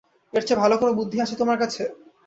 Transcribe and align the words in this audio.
এরচে 0.33 0.53
ভালো 0.55 0.75
কোন 0.77 0.89
বুদ্ধি 0.99 1.17
আছে 1.21 1.35
তোমার 1.37 1.57
কাছে? 1.61 1.83